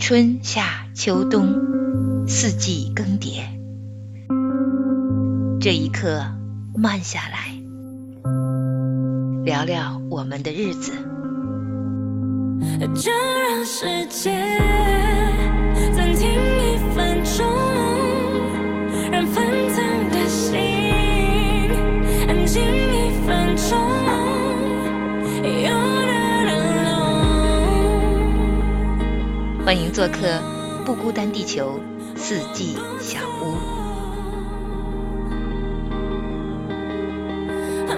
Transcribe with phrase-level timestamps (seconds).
[0.00, 3.42] 春夏秋冬，四季更迭。
[5.60, 6.24] 这一刻，
[6.74, 7.54] 慢下来，
[9.44, 10.92] 聊聊我们的日子。
[12.94, 14.58] 就让时间
[15.94, 17.46] 暂停一分钟，
[29.70, 30.42] 欢迎做客
[30.84, 31.78] 不孤单地球
[32.16, 33.54] 四季小屋。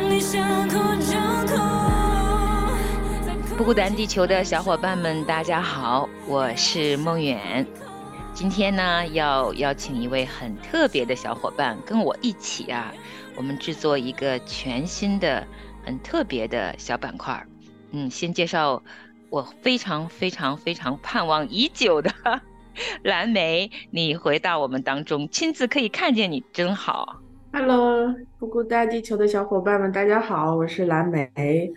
[0.07, 1.17] 你想哭就
[1.49, 1.57] 哭。
[3.57, 7.67] 不孤单地球的小伙伴们，大家好，我是梦远。
[8.35, 12.93] 今天呢，要邀请一位很特别的小伙伴跟我一起啊，
[13.35, 15.47] 我们制作一个全新的、
[15.87, 17.43] 很特别的小板块。
[17.93, 18.83] 嗯，先介绍
[19.33, 22.11] 我非常非常非常盼望已久的
[23.03, 27.19] 蓝莓，你回到我们当中，亲自可以看见你，真好。
[27.51, 31.73] Hello，不孤单地球的小伙伴们，大家好，我是蓝莓，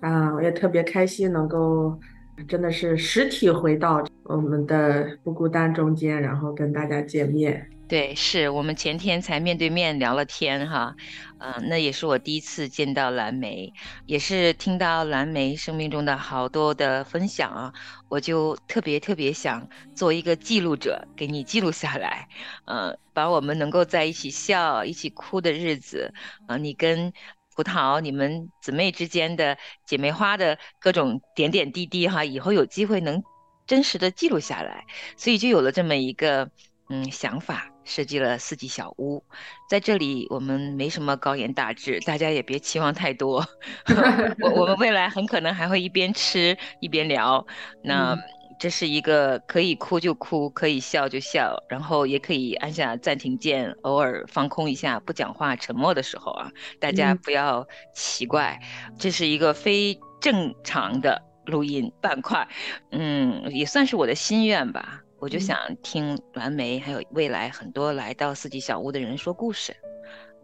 [0.00, 1.98] 啊，我也特别开心能够，
[2.46, 7.66] 真的是实体回到我们的不孤单中间，然后跟大家见面。
[7.88, 10.94] 对，是我们前天才面对面聊了天哈，
[11.38, 13.72] 嗯、那也是我第一次见到蓝莓，
[14.04, 17.72] 也是听到蓝莓生命中的好多的分享啊，
[18.10, 19.66] 我就特别特别想
[19.96, 22.28] 做一个记录者，给你记录下来，
[22.66, 26.12] 呃，把我们能够在一起笑、一起哭的日子，
[26.46, 27.10] 啊、你跟
[27.56, 33.22] 葡萄你们姊妹之间的姐妹花的各种点点滴滴哈，以后有机会能
[33.66, 34.84] 真实的记录下来，
[35.16, 36.50] 所以就有了这么一个
[36.90, 39.24] 嗯想法，设计了四季小屋。
[39.68, 43.44] 在这里我们没什么高言大志，大家也别期望太多。
[44.44, 47.44] 我我们未来很可能还会一边吃一边聊，
[47.82, 48.12] 那。
[48.12, 48.18] 嗯
[48.60, 56.50] 这是一个可以哭就哭，可以笑就笑，然后也可以按下暂停键，偶尔放空一下，不讲话、沉默的时候啊，
[56.80, 58.58] 大家嗯不要奇怪，
[58.98, 62.48] 这是一个非正常的录音板块，
[62.90, 65.02] 嗯，也算是我的心愿吧。
[65.18, 69.72] 我就嗯想听蓝莓还有未来很多来到四季小屋的人说故事，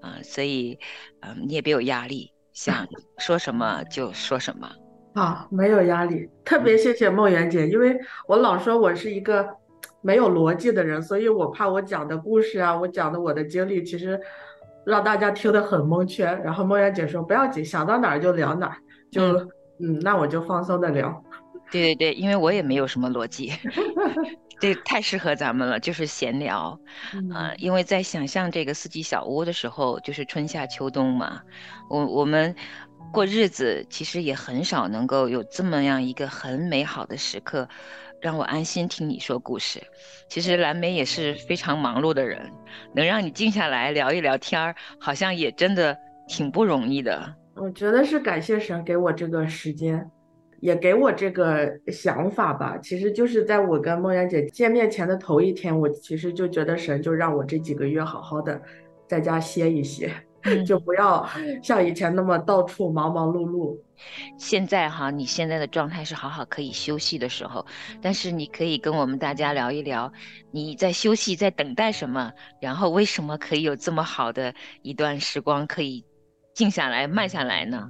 [0.01, 0.79] 啊、所以，
[1.21, 2.87] 嗯、你也别有压力，想
[3.19, 4.69] 说什么就说什么。
[5.15, 7.97] 啊，没有压力，特别谢谢梦圆姐，因为
[8.27, 9.49] 我老说我是一个
[10.03, 14.21] 没有逻辑的人，所以我怕我讲的故事啊，我讲的我的经历，其实
[14.85, 16.43] 让大家听得很蒙圈。
[16.43, 18.77] 然后梦圆姐说不要紧，想到哪儿就聊哪儿，
[19.11, 19.23] 就
[19.79, 21.25] 嗯，那我就放松的聊。
[21.71, 23.53] 对对对，因为我也没有什么逻辑，
[24.61, 26.79] 这太适合咱们了，就是闲聊。
[27.35, 31.41] 呃，嗯因为在想象这个四季小屋的时候，就是春夏秋冬嘛，
[31.91, 32.55] 我我们
[33.13, 37.69] 过日子其实也很少能够有这么样一个很美好的时刻，
[38.21, 39.83] 让我安心听你说故事。
[40.29, 42.51] 其实蓝莓也是非常忙碌的人，
[42.95, 45.97] 能让你静下来聊一聊天儿，好像也真的
[46.29, 47.35] 挺不容易的。
[47.57, 50.11] 我觉得是感谢神给我这个时间，
[50.61, 52.79] 也给我这个想法吧。
[52.83, 58.61] 其实就是在我跟梦圆姐见面前的头一天，我其实就觉得神就让我这几个月好好的
[59.07, 61.27] 在家歇一歇，嗯就不要
[61.63, 63.79] 像以前那么到处忙忙碌碌。
[64.37, 67.65] 现在哈，你现在的状态是好好可以休息的时候，
[68.03, 70.13] 但是你可以跟我们大家聊一聊，
[70.51, 76.05] 你在休息，在等待什么，然后为什么可以有这么好的一段时光可以
[76.55, 77.89] 静下来、慢下来呢？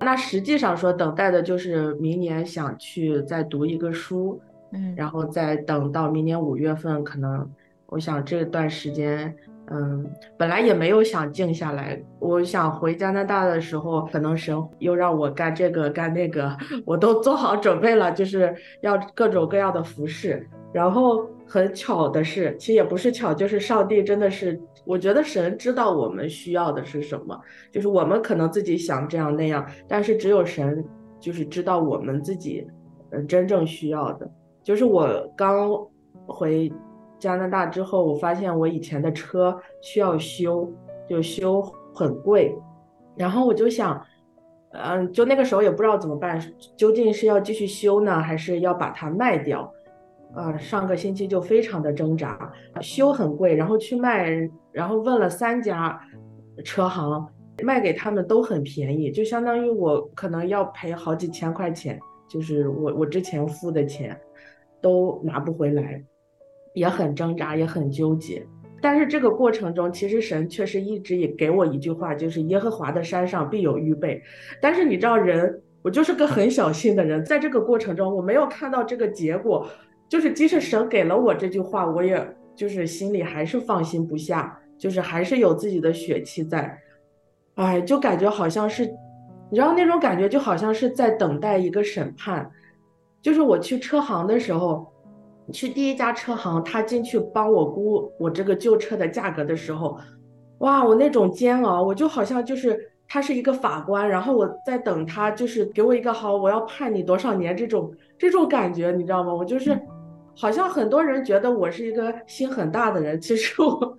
[0.00, 4.40] 那实际上说，等待的就是明年想去再读一个书，
[4.72, 4.94] 嗯。
[4.96, 7.50] 然后再等到明年五月份，可能
[7.86, 9.34] 我想这段时间，
[9.70, 10.04] 嗯，
[10.36, 11.98] 本来也没有想静下来。
[12.18, 16.54] 我想回加拿大的时候，可能神又让我干这个干那个，
[16.84, 20.46] 我都做好准备了，就是要各种各样的服饰。
[20.72, 30.84] 然后很巧的是，其实也不是巧，就是上帝真的是，我觉得神知道我们需要的是什么，就是我们可能自己想这样那样，但是只有神
[31.20, 32.66] 就是知道我们自己，
[33.12, 34.28] 呃，真正需要的。
[34.62, 35.70] 就是我刚
[36.26, 36.72] 回
[37.24, 40.70] 加拿大之后，我发现我以前的车需要修，
[41.08, 41.62] 就修
[41.94, 42.54] 很贵，
[43.16, 43.98] 然后我就想，
[44.72, 46.38] 嗯，就那个时候也不知道怎么办，
[46.76, 49.72] 究竟是要继续修呢，还是要把它卖掉？
[50.34, 54.28] 呃，上个星期就非常的挣扎，修很贵，然后去卖，
[54.70, 55.98] 然后问了三家
[56.62, 57.26] 车行，
[57.62, 61.98] 卖给他们都很便宜，就相当于我可能要赔好几千块钱，
[62.28, 64.14] 就是我我之前付的钱
[64.82, 66.04] 都拿不回来，
[66.74, 68.46] 也很挣扎，也很纠结。
[68.82, 74.20] 但是这个过程中，其实神确实一直也给我一句话，就是耶和华的山上必有预备。
[74.60, 79.66] 但是你知道人，我就是个很小心的人，在这个过程中，我没有看到这个结果，
[80.06, 82.22] 就是即使神给了我这句话，我也
[82.54, 86.78] 就是心里还是放心不下，就是还是有自己的血气在，
[87.54, 88.84] 哎，就感觉好像是，
[89.50, 92.50] 你知道那种感觉就好像是在等待一个审判。
[93.22, 94.86] 就是我去车行的时候，
[95.52, 99.98] 去第一家车行，他进去帮我估我这个旧车的价格的时候，
[100.58, 109.34] 哇，我那种煎熬，我就好像就是他是一个法官，然后我在等他，就是给我一个好，我要判你多少年这种这种感觉，你知道吗？
[109.34, 109.78] 我就是
[110.34, 113.98] 好像很多人觉得我是一个心很大的人，其实我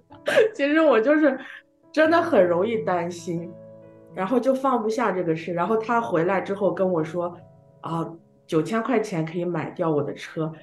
[0.53, 1.39] 其实我就是
[1.91, 3.51] 真的很容易担心，
[4.13, 5.53] 然后就放不下这个事。
[5.53, 7.37] 然后他回来之后跟我说，
[7.81, 8.09] 啊。
[8.47, 10.53] 九千块钱可以买掉我的车，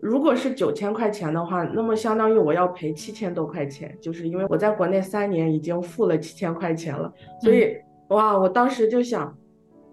[0.00, 7.76] 如果是九千块钱的话，那么相当于我要赔七千多块钱，就是因为我在国内三年已经付了七千块钱了，所以
[8.08, 9.36] 哇，我当时就想，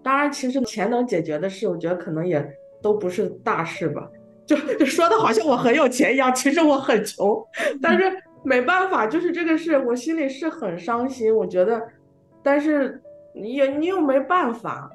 [0.02, 2.48] 当然其实钱能解决的事，我觉得可能也
[2.80, 4.08] 都不是大事吧，
[4.46, 7.44] 就就说的好像我很有钱一样，其实我很穷，
[7.82, 8.04] 但是
[8.44, 11.82] 没办法，就是这个事，我心里是很伤心，我觉得，
[12.42, 13.02] 但是
[13.34, 14.90] 你也你又没办法。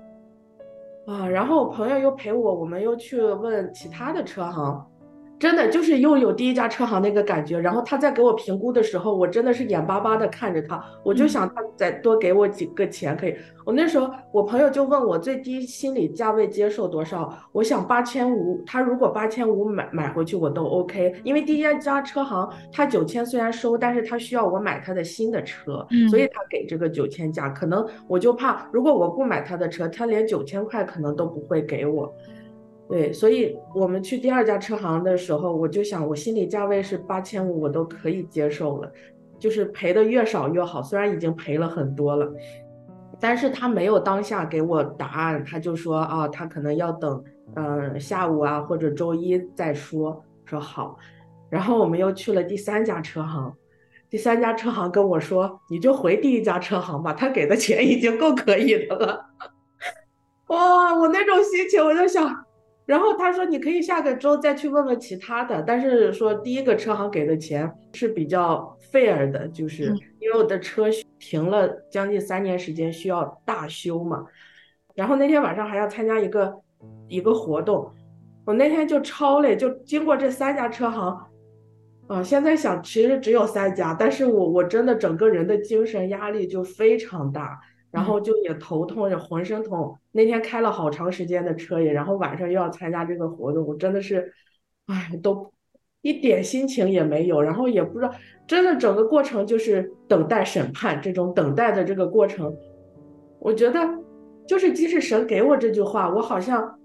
[1.06, 4.90] 啊，然后我朋友又陪我，我们又去问其他的车行。
[5.44, 13.36] 真的就是又有第一家车行那个感觉，然后他在给我评估的时候，我真的是眼巴巴的看着他，我就想他再多给我几个钱可以。
[13.66, 32.10] 我那时候我朋友就问我最低心理价位接受多少，我想八千五，他如果八千五买买回去我都 OK，因为第一家车行他九千虽然收，但是他需要我买他的新的车，所以他给这个九千价，可能我就怕如果我不买他的车，他连九千块可能都不会给我。
[32.94, 38.92] 对，所以我们去第二家车行的时候，我就想，我心理价位是八千五，我都可以接受了，
[39.40, 40.84] 就是赔的越少越好。
[40.84, 42.32] 虽然已经赔了很多了，
[43.20, 47.24] 但是他没有当下给我答案，他就说啊，他可能要等，
[47.56, 50.24] 嗯，下午啊或者周一再说。
[50.46, 50.96] 说好，
[51.50, 53.52] 然后我们又去了第三家车行，
[54.08, 59.26] 第三家车行跟我说，你就回第一家车行吧，他给的钱已经够可以的了。
[60.50, 62.46] 哇，我那种心情，我就想。
[62.86, 69.86] 然后他说：“你可以下个周再去问问其他的，但是说第一个车行给的钱是比较 fair 的，就是
[70.20, 70.88] 因为我的车
[71.18, 74.26] 停了将近三年时间，需要大修嘛。
[74.96, 76.54] 然后那天晚上还要参加一个
[77.08, 77.90] 一个活动，
[78.46, 81.18] 我那天就超累，就经过这三家车行，
[82.08, 87.58] 啊，现在想其实只有三家，但是我我真的整个人的精神压力就非常大。”
[87.94, 89.96] 然后就也头痛，也浑身痛。
[90.12, 94.34] 那天开了好长时间的车也，然后晚上又要参加这个活动，我真的是，
[94.88, 95.54] 哎，都
[96.02, 97.40] 一点心情也没有。
[97.40, 98.12] 然后也不知道，
[98.48, 102.52] 真的整个过程就是等待审判，这种等待的这个过程，
[103.38, 103.88] 我觉得
[104.48, 106.80] 就是即使神给我这句话，我好像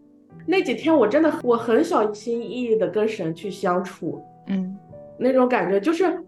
[0.47, 4.79] 那几天我真的我很小心翼翼的跟神去相处，嗯，
[5.19, 6.23] 那种感觉就是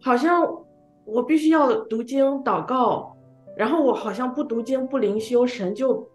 [0.00, 0.44] 好像
[1.04, 3.15] 我必须要读经祷告。
[3.56, 6.06] 然后我好像不读经不灵修，神就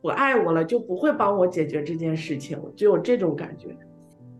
[0.00, 3.76] 不爱我了，就不会帮我解决这件事情，就有这种感觉。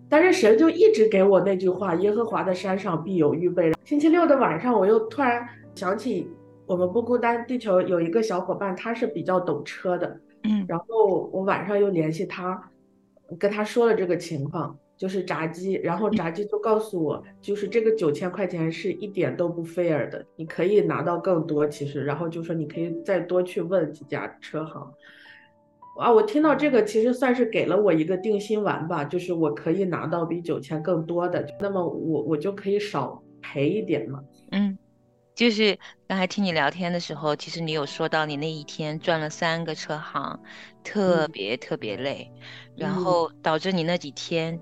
[0.09, 6.31] 但是神就一直给我那句话：“耶和华的山上必有预备。”星期六的晚上，我又突然想起
[6.67, 12.71] 我们不孤单地球有一个小伙伴，他是比较懂车的，嗯，然后我晚上又联系他，
[13.39, 14.79] 跟他说了这个情况。
[14.96, 24.93] 就是炸鸡，然后炸鸡就告诉我，就是这个九千块钱是一点都不 fair 的，你可以拿到更多，其实，然后就说你可以再多去问几家车行。
[25.98, 34.20] 啊，我听到这个其实算是给了我一个定心丸吧，就是我可以拿到比九千更多的，那么我我就可以少赔一点嘛。
[34.51, 34.77] 嗯，
[35.34, 35.76] 就是
[36.06, 40.41] 刚才听你聊天的时候，其实你有说到你那一天转了三个车行，
[40.84, 42.31] 特别特别累，
[42.76, 44.58] 然后导致你那几天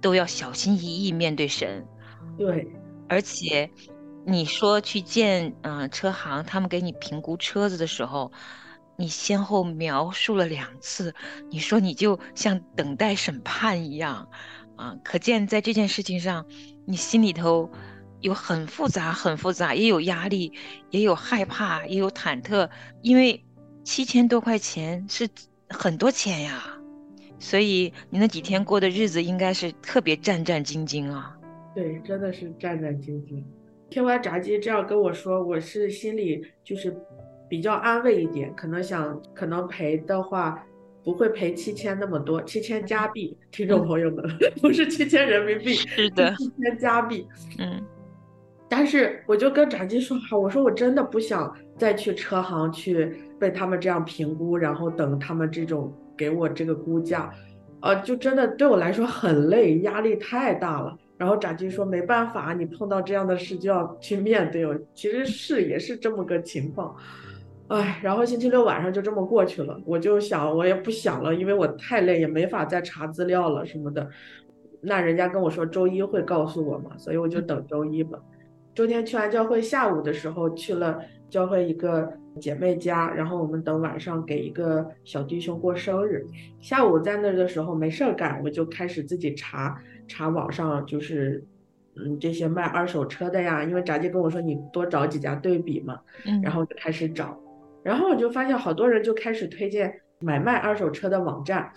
[0.00, 1.86] 都要小心翼翼面对神。
[2.36, 2.66] 对，
[3.08, 3.70] 而且
[4.26, 8.32] 你说去见嗯车行，他们给你评估车子的时候，
[8.96, 11.14] 你先后描述了两次，
[11.50, 14.28] 你说你就像等待审判一样，
[14.74, 16.44] 啊，可见在这件事情上，
[16.84, 17.70] 你心里头
[18.24, 20.50] 有很复杂、很复杂，也有压力，
[20.88, 22.66] 也有害怕，也有忐忑，
[23.02, 23.38] 因为
[23.84, 25.28] 七千多块钱是
[25.68, 26.64] 很多钱呀，
[27.38, 31.36] 所以你那几天过的日子应该是特别战战兢兢啊。
[31.74, 33.44] 对，真的是战战兢兢。
[33.90, 36.96] 听完炸鸡这样跟我说，我是心里就是
[37.46, 40.64] 比较安慰一点，可能想可能赔的话
[41.04, 44.24] 不会赔七千那么多，七千加币，听众朋友们，
[44.62, 47.28] 不是七千人民币，是的，七千加币。
[47.58, 47.84] 嗯
[48.68, 57.32] 但是我就跟炸鸡说好，我说我真的不想再去车行去被他们这样评估，然后等他们这种给我这个估价，
[57.80, 60.96] 呃，就真的对我来说很累，压力太大了。
[61.16, 64.66] 然后炸鸡说没办法，你碰到这样的事就要去面对。
[64.66, 66.96] 我其实是也是这么个情况，
[67.68, 69.80] 哎，然后星期六晚上就这么过去了。
[69.86, 74.08] 我就想我也不想了，因为我太累，也没法再查资料了什么的。
[74.80, 78.18] 那人家跟我说周一会告诉我嘛，所以我就等周一吧。
[78.74, 81.00] 周天去完教会，下午的时候去了
[81.30, 86.26] 教会一个姐妹家，然后我们等晚上给一个小弟兄过生日。
[86.60, 91.44] 下午在那儿的时候没事儿干，我就开始自己查查网上，就是
[91.96, 96.42] 嗯这些卖二手车的呀，因为炸鸡跟我说你多找几家对比嘛，嗯。
[96.42, 97.38] 然后就开始找，
[97.84, 101.70] 然后我就发现好多人就开始推荐买卖二手车的网站，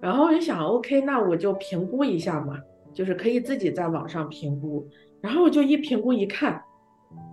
[0.00, 2.58] 然后我就想，OK，那我就评估一下嘛，
[2.92, 4.88] 就是可以自己在网上评估，
[5.22, 6.62] 然后我就一评估一看，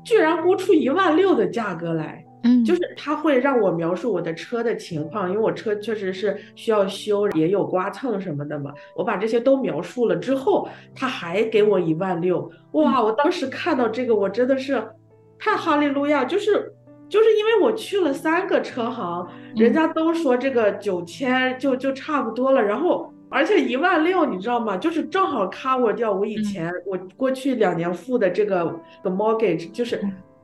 [0.03, 8.73] 居然估出一万六的价格来，嗯，就是他会让我描述我的车的情况，因为我车确实是需要修，也有刮蹭什么的嘛。
[8.95, 13.01] 我把这些都描述了之后，他还给我一万六，哇！
[13.01, 14.81] 我当时看到这个，我真的是
[15.39, 16.73] 太哈利路亚，就是
[17.07, 23.13] 就是因为我去了三个车行，人家都说这个九千就就差不多了，然后。
[23.29, 24.77] 而且一万六，你知道吗？
[24.77, 30.01] 就是正好 cover 掉我以前、我过去两年付的这个的 mortgage，就是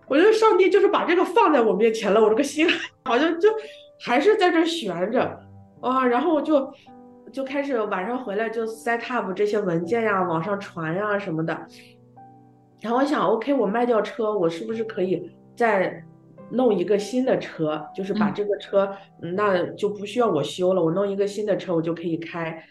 [0.08, 2.68] 我觉得上帝就是把这个放在我面前了，我这个心
[3.06, 3.50] 好像就
[4.02, 5.40] 还是在这悬着
[5.82, 6.72] 啊，然后我就
[7.32, 11.58] 就开始晚上回来就 set up 这些文件呀，往上传呀什么的。
[12.82, 16.04] 然后我想，OK，我卖掉车，我是不是可以再
[16.54, 17.86] 弄一个新的车？
[17.96, 18.90] 就是把嗯这个车，
[19.22, 22.64] 嗯那就不需要我修了，我弄一个新的车，我就可以开。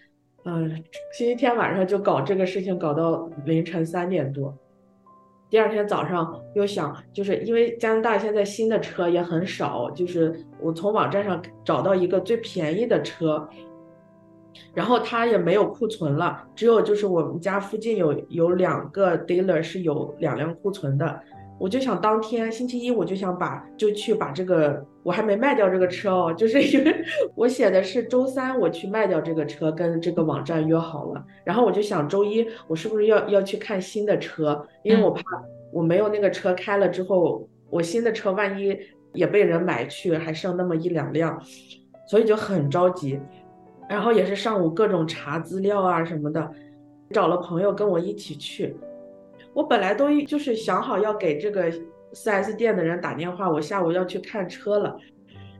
[0.45, 0.69] 嗯，
[1.13, 4.57] 星期天晚上就搞这个事情，搞到凌晨三点多。
[5.49, 13.47] 第二天早上又想，就是因为加拿大现在新的车也很少，就是我从网站上找到一个最便宜的车，
[14.73, 21.21] 然后它也没有库存了，只有就是我们家附近有有两个 dealer 是有两辆库存的，
[21.63, 27.05] 我就想当天星期一我就想把就去把这个我还没卖掉这个车哦，就是因为
[27.37, 35.23] 我写的是周三我去卖掉这个车，跟这个网站约好了，然后我就想周一我是不是要要去看新的车，因为我怕
[35.73, 38.77] 我没有那个车开了之后，我新的车万一
[39.13, 41.41] 也被人买去，还剩那么一两辆，
[42.09, 43.21] 所以就很着急。
[43.89, 46.51] 然后也是上午各种查资料啊什么的，
[47.13, 48.75] 找了朋友跟我一起去。
[49.55, 51.71] 我本来都就是想好要给这个
[52.15, 54.97] 4S 店的人打电话，我下午要去看车了。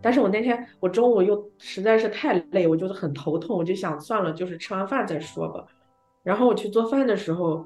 [0.01, 5.65] 但是我那天我中午又实在是太累，我就是很头痛，我就想算了，就是吃完饭再说吧。
[6.23, 7.65] 然后我去做饭的时候，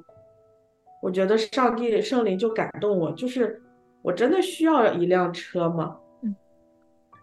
[1.03, 3.63] 我觉得上帝圣灵就感动我，就是
[4.03, 5.97] 我真的需要一辆车吗？
[6.23, 6.35] 嗯，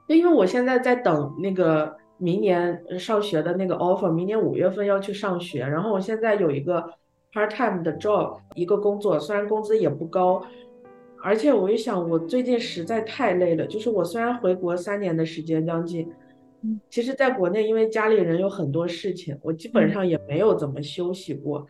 [0.07, 6.89] 因为我现在在等那个明年上学的那个 offer，明年五月份要去上学，然后我现在有一个
[7.33, 10.45] part time 的 job，一个工作，虽然工资也不高，
[11.21, 16.11] 而且我一想，我最近实在太累了，就是我虽然回国三年的时间将近，
[16.61, 21.65] 嗯，其实在国内因为家里人有很多事情，我基本嗯上也没有怎么休息过。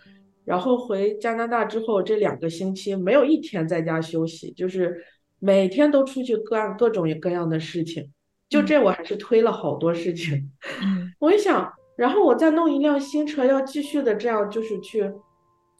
[0.46, 5.02] 然后回加拿大之后，这两个星期没有一天在家休息，就是
[5.40, 8.12] 每天都出去干各种各样的事情。
[8.50, 10.52] 就嗯这，我还是推了好多事情。
[10.82, 15.10] 嗯我一想，然后我再弄一辆新车，要继续的这样，就是去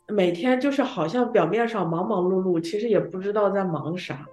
[0.08, 4.26] 每天就是好像表面上忙忙碌碌，其实也不知道在忙啥。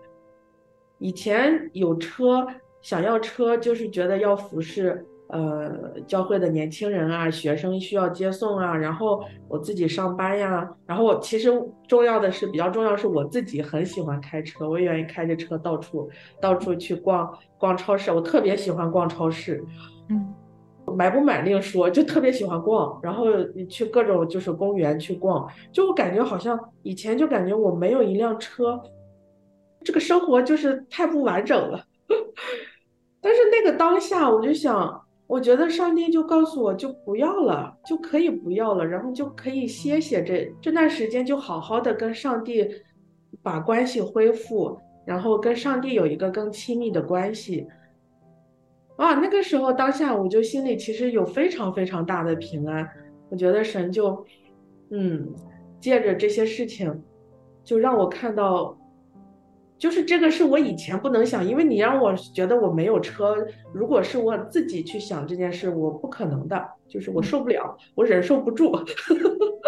[0.99, 2.47] 以前有车，
[2.83, 11.51] 想要车，就是觉得要服侍呃教会的年轻人啊，学生需要接送啊，然后我自己上班呀，然后我其实
[11.89, 16.11] 重要的是比较重要是我自己很喜欢开车，我也愿意开着车到处
[16.41, 19.65] 到处去逛逛超市，我特别喜欢逛超市。
[20.09, 20.35] 嗯
[20.95, 28.81] 买不买另说，就特别喜欢逛，然后你去各种就是公园去逛，就我感觉好像以前就感觉我没有一辆车，
[29.83, 31.85] 这个生活就是太不完整了。
[33.21, 42.69] 但是那个当下，我就想，我觉得上帝就告诉我就不要了，就可以不要了，然后就可以歇歇这这段时间，就好好的跟上帝
[43.43, 47.67] 把关系恢复，然后跟上帝有一个更亲密的关系。
[49.01, 52.87] 啊，那个时候当下我就心里其实有非常非常大的平安，
[53.31, 54.27] 我觉得神就，
[54.91, 55.27] 嗯，
[55.81, 57.03] 借着这些事情，
[57.65, 58.77] 就让我看到，
[59.79, 63.35] 就是这个是我以前不能想，因为你让我觉得我没有车，
[63.73, 68.71] 如果是我自己去想这件事，我不可能的，就是我受不了，我忍受不住，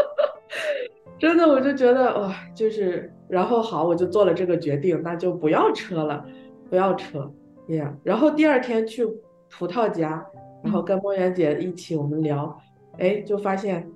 [1.18, 6.22] 真的我就觉得哇，就是然后好，我就做了这个决定，那就不要车了，
[6.68, 7.32] 不要车。
[7.68, 9.06] 呀，然后第二天去
[9.50, 10.24] 葡萄家，
[10.62, 12.58] 然后跟梦圆姐一起我们聊，
[12.98, 13.88] 哎，就发现，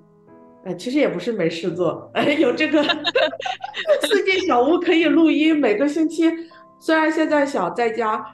[0.63, 2.81] 哎，其实也不是没事做，哎，有这个
[4.07, 6.23] 四季小屋可以录音，每个星期
[6.79, 8.25] 虽然现在想在家，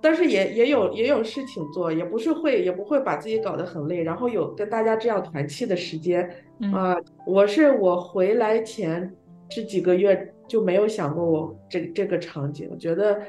[0.00, 6.28] 但是也也有也有事情做，也不是会也不会把自己搞得很累，然后有跟大家这样团气的时间，
[6.60, 6.72] 嗯。
[6.72, 9.12] 啊、我是我回来前
[9.48, 13.20] 这几个月就没有想过我这这个场景，我觉得，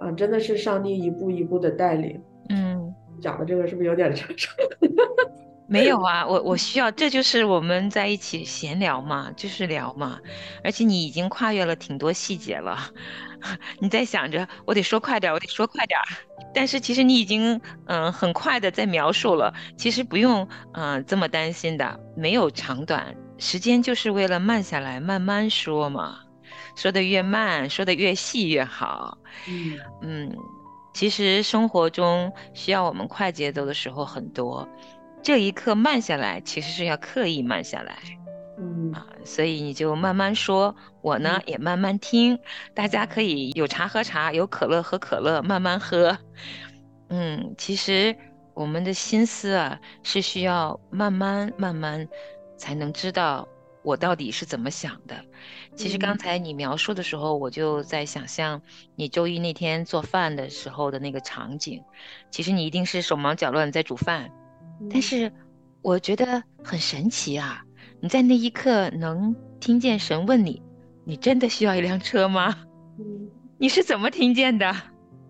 [0.00, 2.20] 啊、真的是上帝一步一步的带领。
[2.48, 4.28] 嗯，讲的这个是不是有点长？
[5.68, 10.18] 没有啊，我我需要，这就是我们在一起闲聊嘛，就是聊嘛。
[10.64, 12.76] 而且你已经跨越了挺多细节了，
[13.78, 15.96] 你在想着我得说快点，我得说快点。
[16.52, 26.18] 但是其实你已经嗯、很快的在描述了，其实不用嗯、这么担心的，没有长短，时间就是为了慢下来，慢慢说嘛。
[26.80, 29.18] 说的越慢，说的越细越好。
[29.46, 30.36] 嗯嗯，
[30.94, 34.66] 其实生活中需要我们快节奏的时候很多，
[35.22, 37.98] 这一刻慢下来，其实是要刻意慢下来
[38.58, 39.06] 嗯啊。
[39.26, 42.38] 所以你就慢慢说，我呢也慢慢听，
[42.74, 46.16] 大家可以有茶喝茶，有可乐喝可乐，慢慢喝。
[47.10, 48.16] 嗯，其实
[48.54, 52.08] 我们的心思啊，是需要慢慢慢慢
[52.56, 53.46] 才能知道
[53.82, 55.16] 我到底是怎么想的。
[55.74, 58.60] 其实刚嗯才你描述的时候，我就在想象
[58.96, 61.82] 你周一那天做饭的时候的那个场景。
[62.30, 64.30] 其实你一定是手忙脚乱在煮饭，
[64.90, 65.32] 但嗯是
[65.82, 67.62] 我觉得很神奇啊！
[68.00, 70.62] 你在那一刻能听见神问你
[71.04, 72.54] ：“你真的需要一辆车吗？”
[73.00, 74.74] 嗯，你是怎么听见的？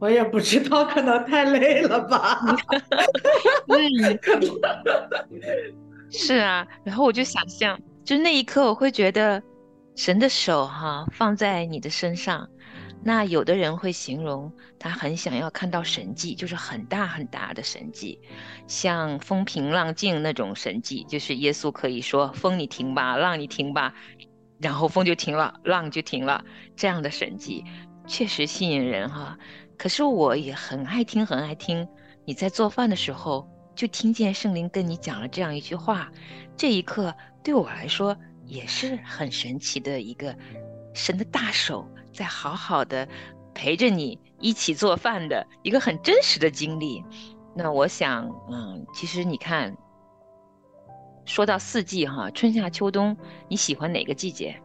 [0.01, 2.41] 我也不知道，可能太累了吧？
[3.69, 4.49] 嗯，可能
[6.11, 6.67] 是啊。
[6.83, 7.79] 然后我就想象，
[8.11, 9.41] 就那一刻，我会觉得
[9.95, 12.51] 神的手哈、放在你的身上。
[13.05, 18.21] 那有的人会形容他很想要看到神迹，就是很大很大的神迹，
[18.67, 23.95] 像风平浪静那种神迹，就是耶稣可以说风你停吧，浪你停吧，
[24.59, 27.65] 然后风就停了，浪就停了，这样的神迹
[28.09, 29.39] 确实吸引人哈。
[29.79, 31.87] 可是我也很爱听，很爱听。
[32.25, 36.11] 你在做饭的时候，就听见圣灵跟你讲了这样一句话，
[36.57, 40.37] 这一刻对我来说也是很神奇的一个
[40.93, 43.09] 神的大手在好好的
[43.55, 47.03] 陪着你一起做饭的一个很真实的经历。
[47.55, 49.77] 那我想，嗯，其实你看，
[51.25, 53.17] 说到四季哈，春夏秋冬，
[53.49, 54.61] 你喜欢哪个季节？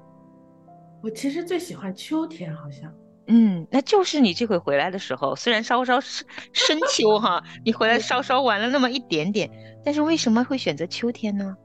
[1.01, 2.93] 我其实最喜欢秋天，好像。
[3.27, 9.49] 嗯，那就是你这回回来的时候，虽然稍稍深深秋哈，你回来稍稍晚了那么一点点，
[9.83, 11.55] 但是为什么会选择秋天呢？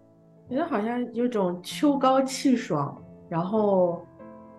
[0.51, 4.05] 觉得好像有种秋高气爽，然后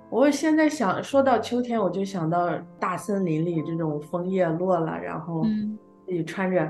[0.09, 2.49] 我现在想说到秋天，我就想到
[2.79, 5.77] 大森林里这种枫叶落了，然后嗯
[6.07, 6.65] 自己穿着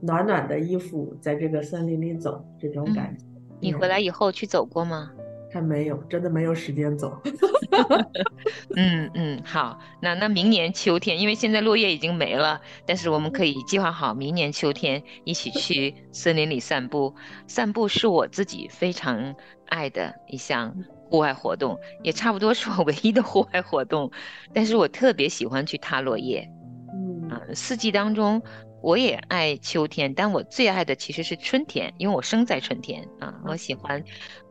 [0.00, 3.24] 暖暖的衣服在这个森林里走，这种感觉。
[3.58, 5.10] 你回来以后去走过吗？
[5.50, 7.20] 还没有，真的没有时间走。
[8.76, 17.14] 嗯嗯，好，那那明年秋天，因为现在落叶已经没了，但是我们可以计划好明年秋天一起去森林里散步。
[17.46, 19.34] 散步是我自己非常
[19.66, 20.74] 爱的一项
[21.08, 24.10] 户外活动，也差不多是我唯一的户外活动。
[24.52, 26.48] 但是我特别喜欢去踏落叶。
[26.92, 28.42] 嗯啊，四季当中，
[28.82, 34.02] 我也爱秋天，但我最爱的其实是春天，因为我生在春天啊，我喜欢，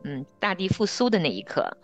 [0.04, 1.76] 嗯，大地复苏的那一刻。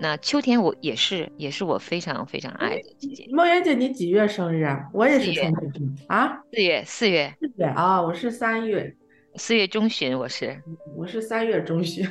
[0.00, 3.26] 那秋天我也是，也是我非常非常爱的季节。
[3.30, 4.88] 梦圆姐，你几月生日啊？
[4.94, 8.96] 我也是春天生啊，四月，四月，四月啊，我是三月，
[9.34, 10.62] 四月中旬，我是。
[10.96, 12.06] 我是三月中旬。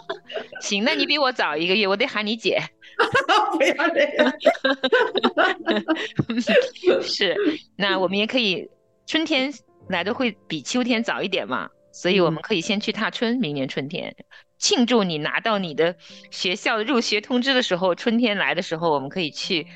[0.62, 2.58] 行，那你比我早一个月，我得喊你姐。
[3.58, 4.32] 不要这样。
[7.02, 7.36] 是，
[7.76, 8.68] 那我们也可以，
[9.06, 9.52] 春天
[9.88, 14.14] 来的会比秋天早一点嘛，所以我们嗯可以先去踏春，明年春天
[14.58, 15.96] 庆祝你拿到你的
[16.30, 19.66] 学校的入学通知的时候，春天来的时候，我们可以去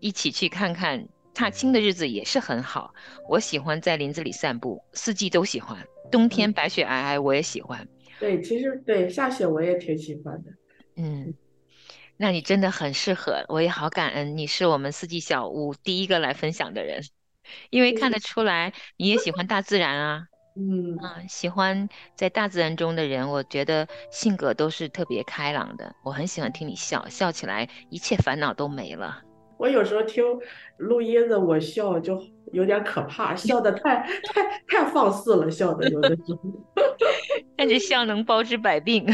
[0.00, 1.08] 一起去看看。
[1.34, 2.92] 踏青的日子也是很好，
[3.28, 5.78] 我喜欢在林子里散步，四季都喜欢。
[6.10, 7.86] 冬天白雪皑皑我也喜欢，
[8.18, 10.50] 对，其实对下雪我也挺喜欢的。
[10.96, 11.32] 嗯，
[12.18, 17.00] 那你真的很适合，我也好感恩，你是我们四季小屋第一个来分享的人，
[17.70, 20.26] 因为看得出来你也喜欢大自然啊，
[20.58, 29.22] 嗯，啊，喜欢在大自然中的人，我觉得性格都是特别开朗的，我很喜欢听你笑，笑起来一切烦恼都没了。
[29.58, 30.24] 我有时候听
[30.78, 33.96] 录音的我笑就有点可怕，笑的太
[34.32, 36.38] 太太放肆了，笑的有的时候。
[37.56, 39.04] 但是笑能包治百病，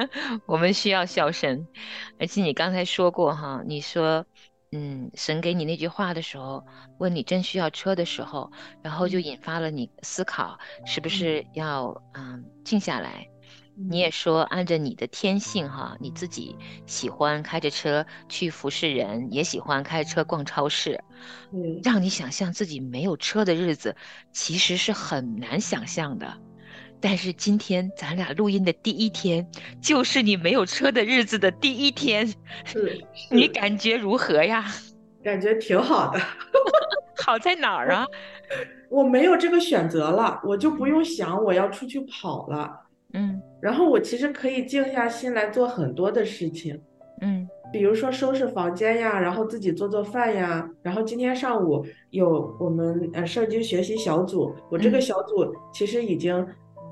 [0.46, 1.66] 我们需要笑声。
[2.20, 4.24] 而且你刚才说过哈，你说
[4.72, 6.62] 嗯，神给你那句话的时候，
[6.98, 8.50] 问你真需要车的时候，
[8.82, 13.26] 然后就嗯引发了你思考，是不嗯是要嗯静下来？
[13.76, 16.56] 你嗯也说按着你的天性哈，你自己
[16.86, 21.02] 喜欢开着车去服侍人，也喜欢开车逛超市，
[21.52, 23.94] 嗯，让你想象自己没有车的日子，
[24.32, 26.32] 其实是很难想象的。
[27.00, 29.46] 但是今天咱俩录音的第一天，
[29.82, 32.26] 就是你没有车的日子的第一天，
[32.64, 34.64] 是你，感觉如何呀？
[35.22, 36.20] 感觉挺好的。
[37.24, 38.06] 好在哪儿啊？
[38.90, 42.83] 我没有这个选择了，我就不嗯用想我要出去跑了。
[43.14, 46.78] 嗯然后我其实可以静下心来做很多的事情，
[47.22, 50.68] 嗯比如说收拾房间呀，然后自己做做饭呀。
[50.82, 56.46] 然后今天上午有我们呃社区学习小组，我这个嗯小组其实已经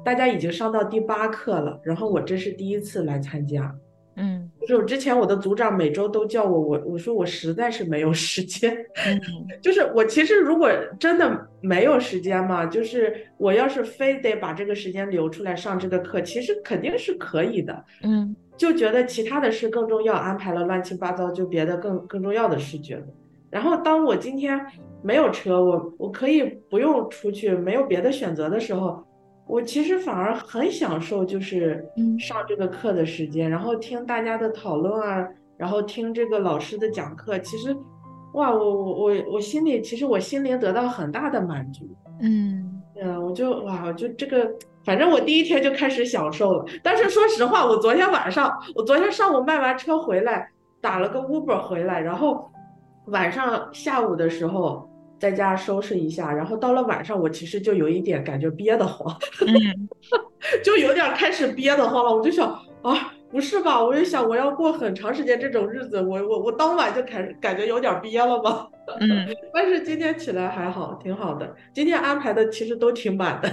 [0.04, 3.72] 大家已经上到第八课了，然后我这是第一次来参加。
[4.16, 9.20] 嗯就是我之前我的组长每周都叫我，我我说我实在是没有时间，嗯
[9.60, 17.84] 就是我其实如果真的没有时间嘛，就是我要是非得把这个时间留出来上这个课，其实肯定是可以的。
[18.02, 23.06] 嗯就觉得其他的事更重要，安排了乱七八糟，就别的更更重要的事觉得。
[23.50, 24.60] 然后当我今天
[25.02, 29.02] 没有车，我我可以不用出去，没有别的选择的时候，
[29.46, 37.76] 我其实反而很享受，就是嗯上这个课的时间，然后听大家的讨论啊，然后听这个老师的讲课，其实，
[38.34, 41.86] 哇，我我我我心里其实我心灵得到很大的满足。
[42.20, 44.50] 嗯嗯，我就哇，我就这个，
[44.84, 46.64] 反正我第一天就开始享受了。
[46.82, 50.48] 但是说实话，我昨天晚上，我昨天上午卖完车回来，
[50.80, 52.48] 打了个 Uber 回来，然后
[53.06, 54.88] 晚上下午的时候
[55.22, 59.88] 在家收拾一下，然后到了晚上，我其实就有一点感觉憋得慌，嗯
[60.64, 62.12] 就有点开始憋得慌了。
[62.12, 62.48] 我就想
[62.82, 63.80] 啊，不是吧？
[63.80, 68.66] 我就想我要过很长时间这种日子，我我我当晚就开始感觉有点憋了吧。
[68.98, 69.08] 嗯，
[69.54, 71.54] 但是今天起来还好，挺好的。
[71.72, 73.48] 今天安排的其实都挺满的。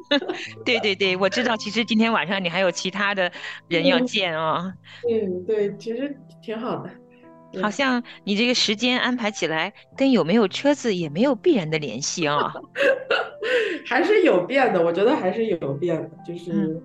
[0.64, 3.30] 对对对，我知道，其实今天晚上你还有其他的
[3.68, 4.72] 人要嗯见啊，
[5.10, 6.88] 嗯，对，其实挺好的。
[7.52, 12.52] 对好像你这个时间安排起来跟有没有车子也没有必然的联系啊。
[13.86, 16.80] 还是有变的，我觉得还是有变的，就是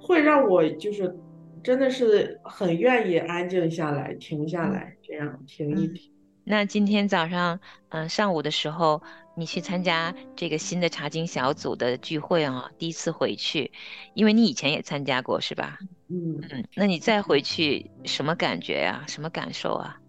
[0.00, 1.16] 会让我就是
[1.62, 6.12] 真的是很愿意安静下来，停下嗯来，这样停一嗯停。
[6.42, 9.02] 那今天早上，嗯、上午的时候，
[9.36, 13.70] 你去参加这个新的茶经小组的聚会啊，第一次回去，
[14.14, 15.78] 因为你以前也参加过是吧？
[16.08, 19.99] 嗯，嗯，那你再回去什么感觉呀、什么感受啊？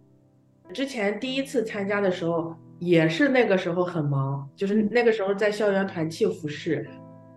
[0.71, 6.87] 之前第一次参加的时候，也是那个时候很忙，就是嗯那个时候在校园团契服饰，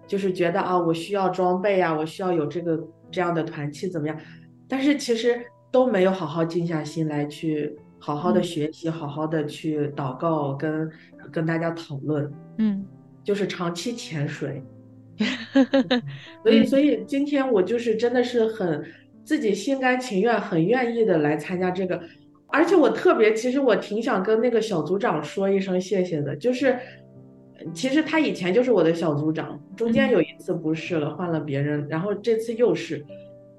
[0.06, 4.16] 就是觉得啊，我需要装备啊，我需要有这个这样的团契怎么样？
[4.68, 10.90] 但是其实都没有好好静下心来去好好的嗯学习，好好的去祷告，跟
[11.30, 12.84] 跟大家讨论，嗯
[13.22, 14.62] 就是长期潜水。
[16.42, 18.84] 所以，嗯所以今天我就是真的是很
[19.24, 22.02] 自己心甘情愿、很愿意的来参加这个，
[22.54, 26.78] 而且我特别，其实我挺想跟那个小组长说一声谢谢的，就是
[27.74, 33.04] 其实他以前就是我的小组长，中间嗯有一次不是了，换了别人，然后这次又是。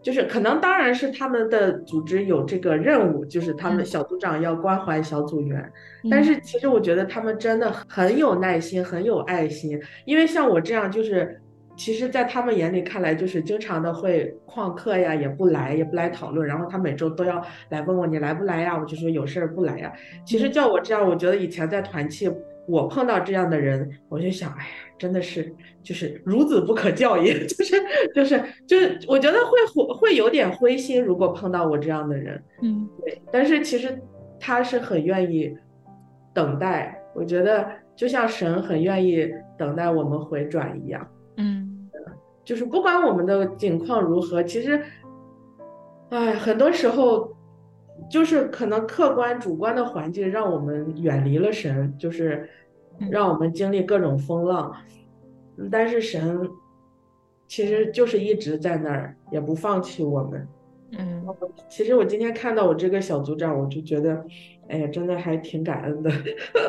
[0.01, 5.67] 就是可能当然是他们的组织有这个任务，就是他们嗯小组长要关怀小组员，
[6.11, 9.81] 但嗯是其实我觉得他们真的很有耐心，很有爱心。
[10.05, 11.41] 因为像我这样，就是
[11.75, 16.47] 其实，在他们眼里看来，就是经常的会旷课呀，也不来，也不来讨论。
[16.47, 18.77] 然后他每周都要来问我你来不来呀？
[18.77, 19.91] 我就说有事儿不来呀。
[20.25, 22.31] 其实嗯叫我这样，我觉得以前在团契，
[22.67, 27.75] 我碰到这样的人，我就想，哎呀，真的是就是孺子不可教也， 就是
[28.15, 32.41] 就是就是，我觉得会会有点灰心，如果碰到我这样的人。
[32.61, 34.01] 嗯对，但是其实
[34.39, 35.55] 他是很愿意
[36.33, 41.07] 等待，我觉得就像神很愿意等待我们回转一样，
[41.37, 41.64] 嗯
[42.45, 44.81] 就是不管我们的境况如何，其实，
[46.09, 47.35] 哎，很多时候
[48.09, 52.47] 就是可能客观主观的环境让我们远离了神，就是
[52.99, 54.71] 嗯让我们经历各种风浪，
[55.57, 56.47] 嗯但是神
[57.47, 60.47] 其实就是一直在那儿，也不放弃我们。
[60.97, 61.25] 嗯
[61.67, 64.23] 其实我今天看到我这个小组长，我就觉得，
[64.69, 66.11] 哎呀，真的还挺感恩的，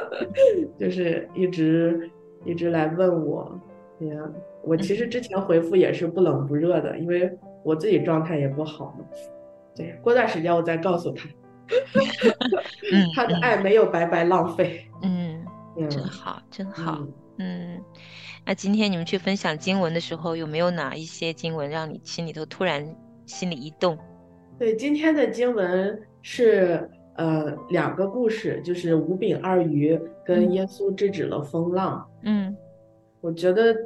[0.81, 2.11] 就是一直
[2.45, 3.61] 一直来问我，
[4.01, 4.17] 哎呀，
[4.67, 7.31] 我其实之前回复也是不冷不热的，因为
[7.63, 9.05] 我自己状态也不好嘛。
[9.75, 11.29] 对，过段时间我再告诉他，
[12.93, 14.85] 嗯他的爱没有白白浪费。
[15.03, 15.45] 嗯，
[15.77, 16.99] 嗯真好，真好。
[17.01, 17.83] 嗯嗯，
[18.47, 23.99] 那今天你们去分享经文的时候，有没有哪一些经文让你心里头突然心里一动？
[24.59, 32.09] 对，今天的经文是呃两个故事，就是五饼二鱼跟嗯耶稣制止了风浪。
[32.23, 32.57] 嗯
[33.21, 33.77] 我觉得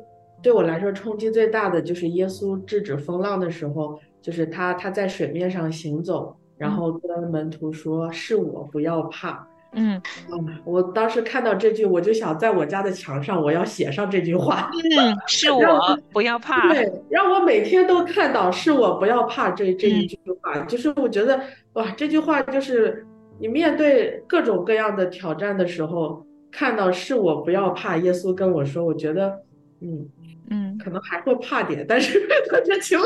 [0.42, 14.68] 对我来说冲击最大的就是耶稣制止风浪的时候，就是他他在水面上行走，然嗯后跟门徒说：“是我，不要怕。”嗯嗯，我当时看到这句，我就想在我家的墙上我要写上这句话。
[14.98, 16.68] 嗯， 是让我，不要怕。
[16.72, 21.40] 对，让我每天都看到“是我，不要怕”这这一嗯句话，就是我觉得
[21.74, 23.06] 哇，这句话就是
[23.38, 29.38] 你面对各种各样的挑战的时候，看到“是我，不要怕”，耶稣跟我说，我觉得
[29.80, 30.08] 嗯，
[30.50, 32.20] 嗯可能还会怕点，但是
[32.52, 33.02] 我觉得起码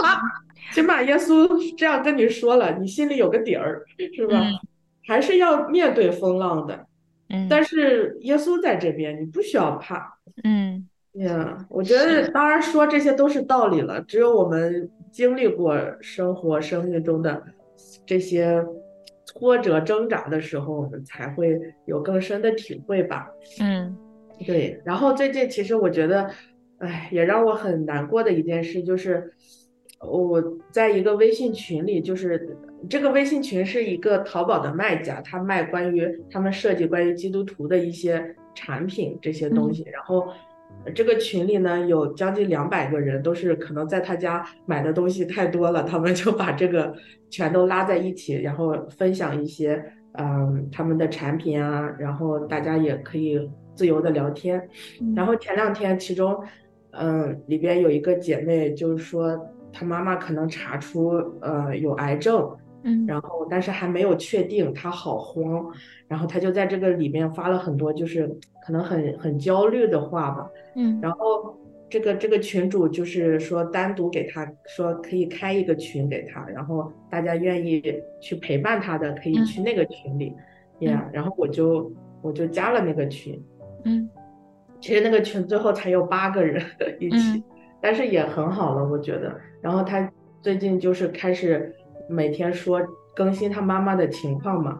[0.72, 3.84] 起码耶稣这样跟你说了，你心里有个底儿，
[4.14, 4.40] 是吧？
[4.40, 4.52] 嗯
[5.06, 6.86] 还是要面对风浪的，
[7.28, 10.18] 嗯但是耶稣在这边，你不需要怕。
[10.44, 17.42] 嗯呀，我觉得当然说这些都是道理了，只有我们经历过生活、生命中的
[18.06, 18.64] 这些
[19.26, 23.28] 挫折、挣扎的时候，我们才会有更深的体会吧。
[23.60, 23.94] 嗯
[24.46, 26.30] 对，然后最近其实我觉得，
[26.84, 29.32] 哎，也让我很难过的一件事就是，
[30.00, 32.56] 我在一个微信群里，就是
[32.88, 40.28] 这个微信群是一个淘宝的卖家，他卖关于他们设计关于基督徒的一些产品这些东西，然后。
[40.94, 46.92] 这个群里呢有将近两百个人，都是可能在他家买的东西太多了，他们就把这个
[47.30, 49.82] 全都拉在一起，然后分享一些
[50.18, 54.68] 嗯他们的产品啊，然后大家也可以自由的聊天。
[55.16, 56.38] 然后前两天，其中
[56.98, 59.38] 嗯里边有一个姐妹就是说
[59.72, 61.08] 她妈妈可能查出
[61.40, 62.48] 呃有癌症，
[62.82, 65.66] 嗯然后但是还没有确定，她好慌，
[66.08, 68.26] 然后她就在这个里面发了很多就是
[68.64, 70.48] 可能很很焦虑的话吧。
[70.76, 71.56] 嗯然后
[71.90, 77.82] 这个这个群主就是说单独给她说可以开一个群给她，然后大家愿意
[78.20, 80.34] 去陪伴她的可以嗯去那个群里，
[80.80, 83.40] 呀、然后我就我就加了那个群，
[83.84, 84.08] 嗯
[84.84, 86.62] 其实那个群最后才有八个人
[87.00, 87.42] 一起，嗯
[87.80, 89.34] 但是也很好了，我觉得。
[89.62, 90.06] 然后他
[90.42, 91.74] 最近就是开始
[92.06, 92.82] 每天说
[93.16, 94.78] 更新他妈妈的情况嘛，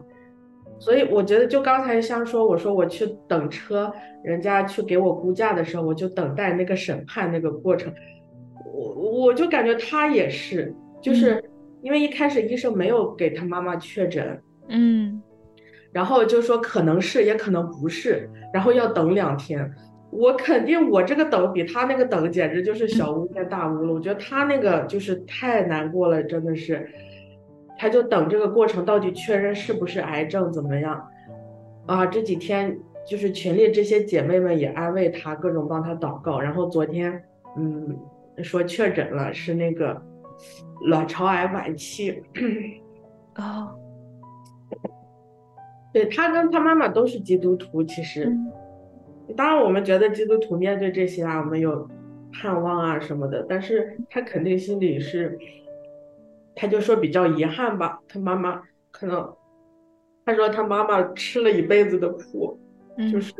[0.77, 3.91] 所以我觉得就刚才像说，我说我去等车，
[4.23, 7.91] 人家去给我估价的时候，我就等待那个审判那个过程，
[8.63, 11.43] 我我就感觉他也是，就是
[11.81, 14.39] 因为一开始医生没有给他妈妈确诊，
[14.69, 15.19] 嗯
[15.91, 19.67] 然后就说可能是也可能不是，然后要等两天。
[20.17, 23.93] 我肯定我这个等比他那个等简直就是小巫见大巫了。
[23.93, 26.89] 我觉得他那个就是太难过了，真的是，
[27.77, 31.05] 他就等这个过程到底确认是不是癌症怎么样
[31.85, 32.05] 啊？
[32.05, 36.39] 这几天就是群里这些姐妹们也安慰他，各种帮他祷告。
[36.39, 37.21] 然后昨天
[37.57, 37.97] 嗯
[38.43, 40.01] 说确诊了是那个
[40.87, 42.23] 卵巢癌晚期。
[43.35, 43.75] 哦
[45.93, 48.25] 对他跟他妈妈都是基督徒，其实。
[48.25, 48.51] 嗯
[49.35, 51.87] 当然，我们觉得基督徒面对这些啊，我们有
[52.33, 55.37] 盼望啊什么的，但是他肯定心里是，
[56.55, 57.99] 他就说比较遗憾吧。
[58.07, 58.61] 他妈妈
[58.91, 59.33] 可能，
[60.25, 62.59] 他说他妈妈吃了一辈子的苦，
[62.97, 63.33] 就嗯是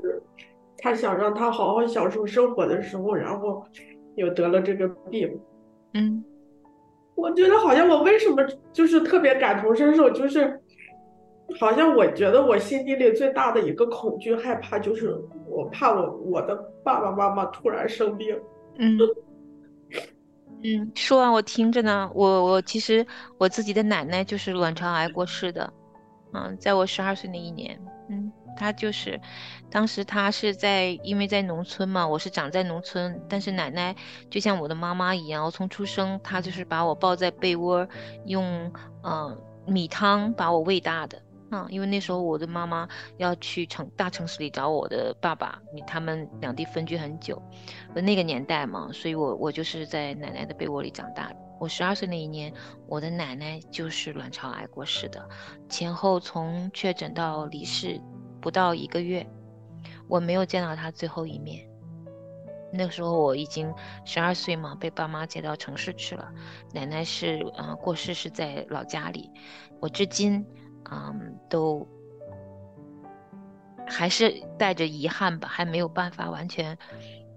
[0.77, 3.63] 他想让他好好享受生活的时候，然后
[4.15, 5.39] 又得了这个病。
[5.93, 6.23] 嗯
[7.15, 10.59] 我觉得好像我为什么就是特别感同身受，就是
[11.57, 15.15] 好像我觉得我心底里最大的一个恐惧害怕，就是
[15.55, 18.37] 我怕我我的爸爸妈妈突然生病。
[18.77, 18.99] 嗯
[20.63, 22.09] 嗯，说完我听着呢。
[22.13, 23.05] 我我其实
[23.37, 25.71] 我自己的奶奶就是卵巢癌过世的，
[26.33, 29.19] 嗯，在我十二岁那一年，嗯，她就是
[29.69, 33.95] 当时她是在因为在农村嘛，我是长在农村，但是奶奶
[34.29, 37.87] 就像我的妈妈一样，我从出生她就是把我抱在被窝，
[38.25, 38.43] 用
[39.03, 39.37] 嗯、
[39.67, 41.21] 米汤把我喂大的。
[41.69, 42.87] 因为那时候我的妈妈
[43.17, 47.41] 要去城大城市里找我的爸爸，他们两地分居很久，
[47.93, 51.35] 那个年代嘛，所以我我就是在奶奶的被窝里长大的。
[51.59, 52.53] 我十二岁那一年，
[52.87, 55.27] 我的奶奶就是卵巢癌过世的，
[55.69, 58.01] 前后从确诊到离世
[58.41, 59.25] 不到一个月，
[60.09, 61.65] 我没有见到她最后一面。
[62.77, 66.29] 那时候我已经十二岁嘛，被爸妈接到城市去了。
[66.73, 69.31] 奶奶是呃过世是在老家里，
[69.79, 70.45] 我至今
[70.91, 71.87] 嗯都
[73.87, 76.77] 还是带着遗憾吧，还没有办法完全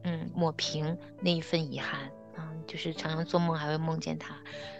[0.05, 2.11] 嗯抹平那一份遗憾。
[2.37, 4.37] 嗯，就是常常做梦还会梦见他，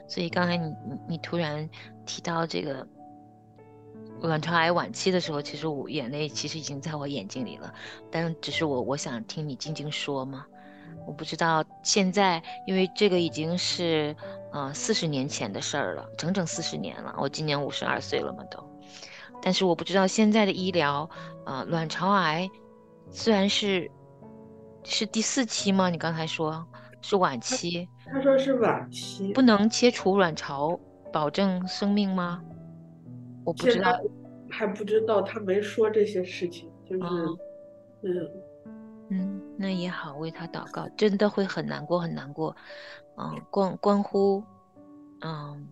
[0.07, 1.69] 所以刚才你你你突然
[2.07, 2.87] 提到这个
[4.21, 7.73] 卵巢癌晚期的时候，其实我眼泪其实已经在我眼睛里了，
[8.11, 10.47] 但只是我我想听你静静说嘛，
[11.09, 14.15] 我不知道现在，因为这个已经是
[14.53, 18.63] 呃四十年前的事儿了，整整四十年了，我今年五十二岁了嘛都，
[19.41, 21.09] 但是我不知道现在的医疗，
[21.47, 22.47] 呃，卵巢癌
[23.11, 23.91] 虽然是
[24.85, 25.89] 是第四期吗？
[25.89, 26.63] 你刚才说
[27.01, 30.79] 是晚期，他说是晚期，不能切除卵巢
[31.11, 32.43] 保证生命吗？
[33.47, 33.99] 我不知道。
[34.51, 37.05] 还不知道，他没说这些事情，就是，
[38.03, 38.31] 嗯，
[39.61, 42.55] 那也好，为他祷告，真的会很难过，很难过。
[43.17, 44.45] 嗯，关关乎，
[45.21, 45.67] 嗯，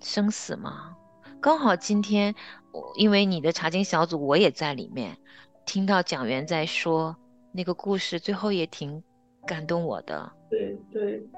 [0.00, 0.96] 生死嘛。
[1.40, 2.32] 刚好今天，
[2.70, 5.18] 我因为你的查经小组，我也在里面，
[5.66, 7.16] 听到讲员在说
[7.50, 9.02] 那个故事，最后也挺
[9.44, 10.32] 感动我的。
[10.48, 11.28] 对对，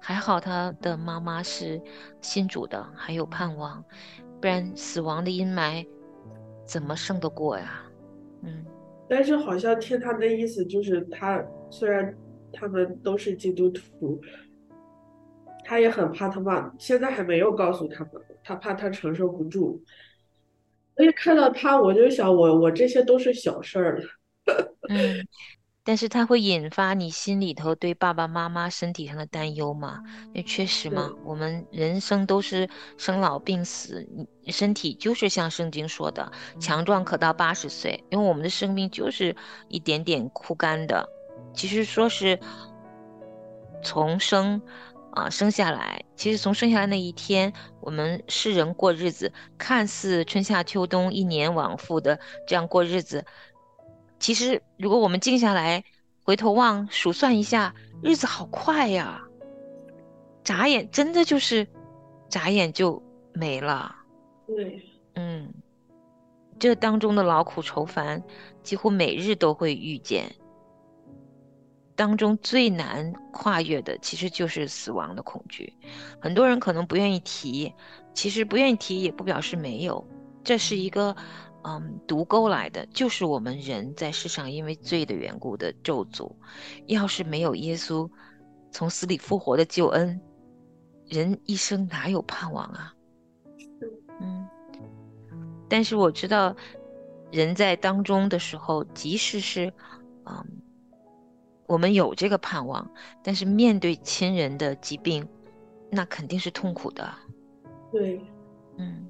[0.00, 1.78] 还好他的妈妈是
[2.22, 3.84] 信主的，还有盼望，
[4.40, 5.86] 不然死亡的阴霾
[6.64, 7.82] 怎么胜得过呀？
[8.40, 8.64] 嗯
[9.14, 12.12] 但是好像听他的意思就是他虽然
[12.52, 14.20] 他们都是基督徒，
[15.64, 19.80] 他也很怕他妈，现在还没有告诉他们，他怕他承受不住。
[20.96, 24.04] 所以看到他，我就想我我这些都是小事儿了。
[25.84, 30.02] 但是它会引发你心里头对爸爸妈妈身体上的担忧嘛？
[30.28, 32.66] 因为确实嘛，我们人生都是
[32.96, 34.08] 生老病死，
[34.42, 39.36] 你身体就是像圣经说的，强壮可到八十岁，因为我们的生命就是
[39.68, 41.06] 一点点枯干的。
[41.52, 42.40] 其实说是
[43.82, 44.60] 从生
[45.12, 52.18] 啊、生下来，其实从生下来那一天，我们世人过日子，看似春夏秋冬一年往复的
[52.48, 53.24] 这样过日子，
[54.18, 55.84] 其实如果我们静下来
[56.22, 59.22] 回头望数算一下，日子好快呀，
[60.42, 61.66] 眨眼真的就是
[62.28, 63.94] 眨眼就没了。
[64.46, 64.82] 对，
[65.14, 65.52] 嗯，
[66.58, 68.22] 这当中的劳苦愁烦，
[68.62, 70.34] 几乎每日都会遇见。
[71.96, 75.72] 当中最难跨越的，其实就是死亡的恐惧。
[76.18, 77.72] 很多人可能不愿意提，
[78.12, 80.04] 其实不愿意提也不表示没有，
[80.42, 81.14] 这是一个
[81.66, 86.30] 嗯毒钩来的，就是我们人在世上因为罪的缘故的咒诅。
[86.86, 88.08] 要是没有耶稣
[88.70, 90.20] 从死里复活的救恩，
[91.08, 92.94] 人一生哪有盼望啊？
[94.20, 94.46] 嗯，
[95.68, 96.54] 但是我知道，
[97.32, 99.72] 人在当中的时候，即使是，
[100.24, 100.46] 嗯，
[101.66, 102.88] 我们有这个盼望，
[103.22, 105.26] 但是面对亲人的疾病，
[105.90, 107.12] 那肯定是痛苦的。
[107.90, 108.20] 对，
[108.76, 109.08] 嗯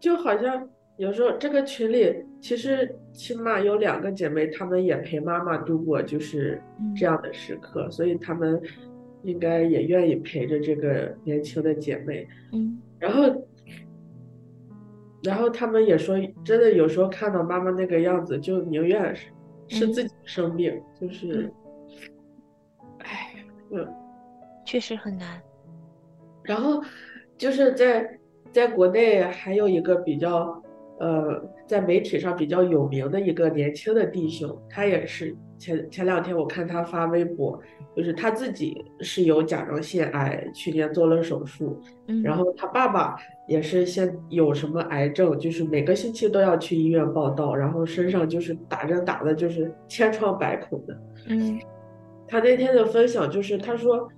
[0.00, 6.60] 就好像有时候这个群里，其实起码有两个姐妹，她们也陪妈妈度过就是
[6.96, 8.60] 这样的时刻，所以她们
[9.22, 12.26] 应该也愿意陪着这个年轻的姐妹。
[12.52, 13.46] 嗯然后，
[15.22, 19.14] 然后他们也说，真的有时候看到妈妈那个样子，就宁愿
[19.68, 21.52] 是自己生病，就是，
[23.00, 23.34] 哎，
[23.70, 23.86] 嗯。
[24.64, 25.40] 确实很难。
[26.42, 26.82] 然后
[27.36, 28.18] 就是在
[28.50, 30.60] 在国内还有一个比较
[30.98, 37.60] 呃，在媒体上比较有名的一个年轻的弟兄，他也是前前两天我看他发微博，
[37.94, 42.22] 就是他自己是有甲状腺癌，去年做了手术，嗯。
[42.22, 51.00] 然后他爸爸也是先有什么癌症，就是每个星期都要去医院报道，然后身上就是打针打的就是千疮百孔的。
[51.28, 51.58] 嗯。
[52.28, 54.08] 他那天的分享就是他说，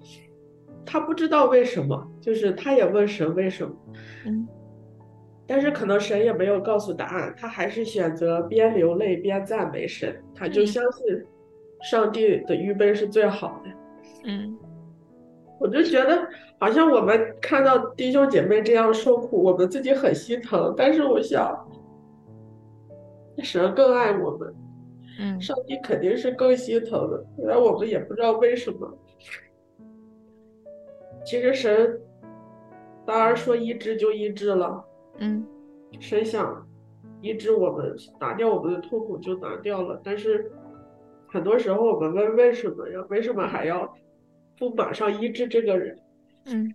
[0.87, 3.75] 他不知道为什么，就是他也问神为什么，
[4.27, 4.49] 嗯
[5.49, 11.25] 但是可能神也没有告诉答案，他还是选择边流泪边赞美神，他就嗯相信
[11.83, 13.71] 上帝的预备是最好的。
[14.25, 14.59] 嗯
[15.59, 16.29] 我就觉得
[16.61, 21.67] 好像我们看到弟兄姐妹这样受苦，我们自己很心疼，但是我想，
[23.43, 24.55] 神更爱我们，
[25.19, 28.89] 嗯上帝肯定是更心疼的，虽然我们也不知道为什么。
[31.25, 32.01] 其实神
[33.05, 34.85] 当然说医治就医治了，
[35.19, 35.47] 嗯
[36.01, 36.67] 神想
[37.21, 40.01] 医治我们，拿掉我们的痛苦就拿掉了。
[40.05, 40.51] 但是
[41.29, 43.05] 很多时候我们问为什么呀？
[43.11, 43.95] 为什么还要
[44.59, 45.99] 不马上医治这个人？
[46.47, 46.75] 嗯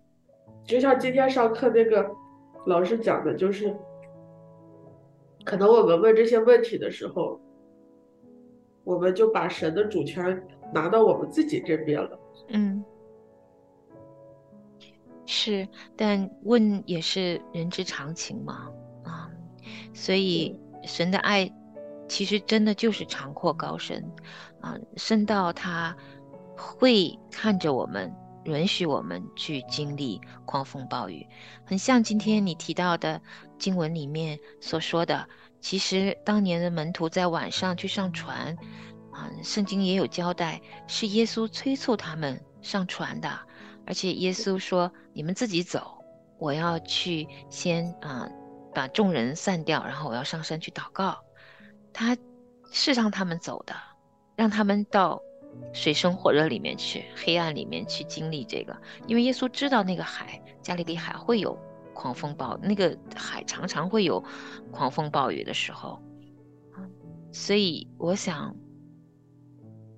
[0.65, 2.09] 就像今天上课那个
[2.65, 3.75] 老师讲的，就是
[5.43, 7.39] 可能我们问这些问题的时候，
[8.85, 10.41] 我们就把神的主权
[10.73, 12.19] 拿到我们自己这边了。
[12.49, 12.83] 嗯，
[15.35, 15.67] 是，
[15.97, 18.69] 但问也是人之常情嘛，
[19.03, 19.27] 啊，
[19.91, 21.51] 所以神的爱
[22.07, 24.05] 其实真的就是长阔高深，
[24.61, 25.97] 啊，深到他
[26.55, 28.13] 会看着我们，
[28.43, 31.27] 允许我们去经历狂风暴雨，
[31.65, 33.19] 很像今天你提到的
[33.57, 35.27] 经文里面所说的，
[35.59, 38.55] 其实当年的门徒在晚上去上船，
[39.11, 43.39] 啊，圣经也有交代，是耶稣催促他们上船的。
[43.85, 46.03] 而且耶稣说：“你们自己走，
[46.37, 48.29] 我要去先啊
[48.73, 51.17] 把众人散掉，然后我要上山去祷告。
[51.91, 52.17] 他
[52.71, 53.75] 是让他们走的，
[54.35, 55.21] 让他们到
[55.73, 58.75] 水深火热里面去，黑暗里面去经历这个。
[59.05, 61.57] 因为耶稣知道那个海，加利利海会有
[61.93, 64.23] 狂风暴，那个海常常会有
[64.71, 66.01] 狂风暴雨的时候。
[67.31, 68.55] 所以我想，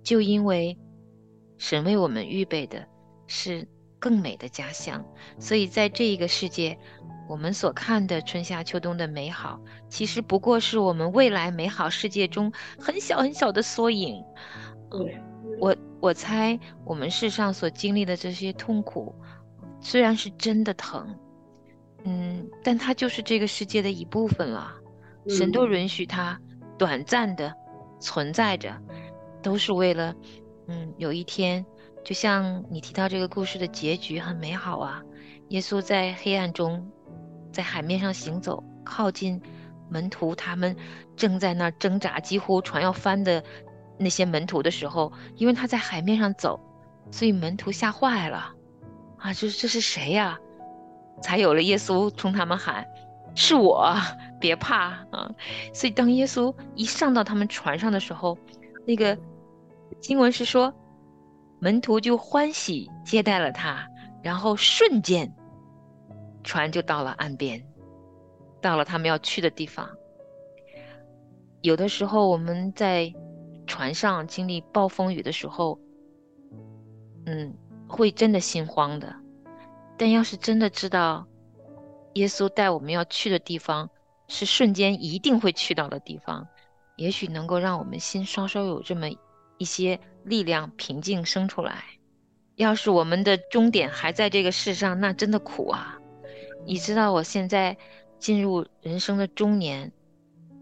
[0.03, 0.77] 就因为
[1.57, 2.85] 神为我们预备的
[3.27, 3.67] 是
[4.05, 5.03] 更美的家乡，
[5.39, 6.77] 所以在这一个世界。
[7.27, 14.23] 我们所看的春夏秋冬的美好，其实不过是我们未来美好世界中很小很小的缩影。
[14.91, 15.19] 对，
[15.59, 19.15] 我我猜我们世上所经历的这些痛苦，
[19.81, 21.17] 虽然是真的疼，
[22.03, 24.71] 嗯，但它就是这个世界的一部分了。
[25.27, 26.39] 神都允许它
[26.77, 27.51] 短暂的
[27.99, 28.71] 存在着，
[29.41, 30.13] 都是为了，
[30.67, 31.65] 嗯，有一天，
[32.05, 35.01] 就像你提到这个故事的结局很美好啊，
[35.49, 36.89] 耶稣在黑暗中。
[37.51, 39.41] 在海面上行走，靠近
[39.89, 40.75] 门徒，他们
[41.15, 43.41] 正在那儿挣扎，几乎船要翻的
[43.97, 46.59] 那些门徒的时候，因为他在海面上走，
[47.11, 48.53] 所以门徒吓坏了，
[49.19, 50.37] 啊，这这是谁呀？
[51.21, 52.85] 才有了耶稣冲他们喊
[53.35, 53.95] ：“是我，
[54.37, 55.31] 别怕啊！”
[55.73, 58.37] 所以当耶稣一上到他们船上的时候，
[58.85, 59.17] 那个
[60.01, 60.73] 经文是说，
[61.59, 63.87] 门徒就欢喜接待了他，
[64.21, 65.33] 然后瞬间。
[66.43, 67.59] 船就到了岸边，
[68.61, 69.89] 到了他们要去的地方。
[71.61, 73.11] 有的时候我们在
[73.65, 75.79] 船上经历暴风雨的时候，
[77.25, 77.51] 嗯，
[77.87, 79.15] 会真的心慌的。
[79.97, 81.25] 但要是真的知道
[82.13, 83.89] 耶稣带我们要去的地方
[84.27, 86.47] 是瞬间一定会去到的地方，
[86.95, 89.07] 也许能够让我们心稍稍有这么
[89.57, 91.83] 一些力量，平静生出来。
[92.55, 95.99] 要是我们的终点还在这个世上，那真的苦啊。
[96.65, 97.77] 你知道我现在
[98.17, 99.91] 进入人生的中年，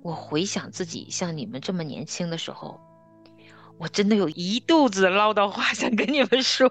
[0.01, 2.81] 我回想自己像你们这么年轻的时候，
[3.77, 6.69] 我真的有一肚子唠叨话想跟你们说，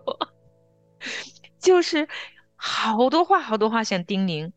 [1.58, 2.08] 就是
[2.56, 4.52] 好多话好多话想叮咛，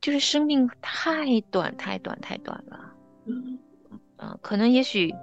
[0.00, 2.94] 就是生命太短太短太短了，
[3.26, 3.58] 嗯，
[4.42, 5.14] 可能也许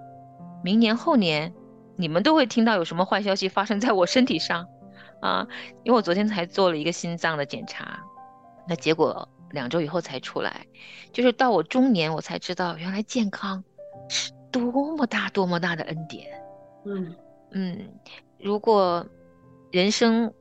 [0.65, 1.53] 明年后年
[1.95, 4.67] 你们都会听到有什么坏消息发生在我身体上，
[5.21, 5.47] 啊，
[5.83, 7.99] 因为我昨天才做了一个心脏的检查。
[8.67, 10.65] 那结果两周以后才出来，
[11.13, 13.63] 就是到我中年，我才知道原来健康
[14.09, 16.25] 是多么大、多么大的恩典。
[16.87, 17.15] 嗯
[17.51, 17.87] 嗯，
[18.39, 19.05] 如果
[19.71, 20.33] 人生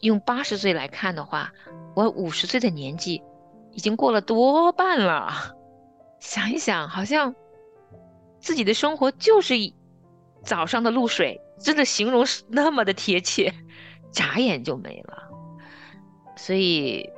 [0.00, 1.52] 用八十岁来看的话，
[1.94, 3.22] 我五十岁的年纪
[3.72, 5.30] 已经过了多半了。
[6.18, 7.34] 想一想，好像
[8.46, 9.54] 自己的生活就是
[10.44, 13.52] 早上的露水，真的形容是那么的贴切，
[14.12, 15.28] 眨眼就没了。
[16.36, 17.10] 所以。